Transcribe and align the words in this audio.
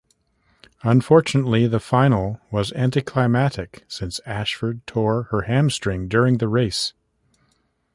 Unfortunately, 0.81 1.67
the 1.67 1.79
final 1.79 2.41
was 2.49 2.73
anticlimactic 2.73 3.83
since 3.87 4.19
Ashford 4.25 4.81
tore 4.87 5.25
her 5.29 5.41
hamstring 5.43 6.07
during 6.07 6.39
the 6.39 6.47
race. 6.47 6.93